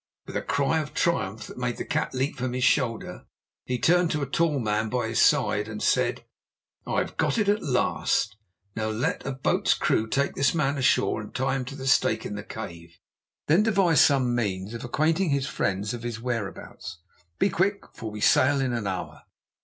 With 0.25 0.35
a 0.35 0.41
cry 0.41 0.79
of 0.79 0.95
triumph 0.95 1.45
that 1.45 1.59
made 1.59 1.77
the 1.77 1.85
cat 1.85 2.15
leap 2.15 2.35
from 2.37 2.53
his 2.53 2.63
shoulder, 2.63 3.25
he 3.65 3.77
turned 3.77 4.09
to 4.09 4.23
a 4.23 4.25
tall 4.25 4.57
man 4.57 4.89
by 4.89 5.09
his 5.09 5.21
side 5.21 5.67
and 5.67 5.79
said: 5.79 6.25
"'I've 6.87 7.17
got 7.17 7.37
it 7.37 7.47
at 7.47 7.61
last! 7.61 8.35
Now 8.75 8.87
let 8.89 9.23
a 9.27 9.31
boat's 9.31 9.75
crew 9.75 10.07
take 10.07 10.33
this 10.33 10.55
man 10.55 10.79
ashore 10.79 11.21
and 11.21 11.35
tie 11.35 11.55
him 11.55 11.65
to 11.65 11.75
the 11.75 11.85
stake 11.85 12.25
in 12.25 12.33
the 12.33 12.41
cave. 12.41 12.97
Then 13.45 13.61
devise 13.61 14.01
some 14.01 14.33
means 14.33 14.73
of 14.73 14.83
acquainting 14.83 15.29
his 15.29 15.45
friends 15.45 15.93
of 15.93 16.01
his 16.01 16.19
whereabouts. 16.19 16.97
Be 17.37 17.51
quick, 17.51 17.83
for 17.93 18.09
we 18.09 18.21
sail 18.21 18.59
in 18.59 18.73
an 18.73 18.87
hour.' 18.87 19.21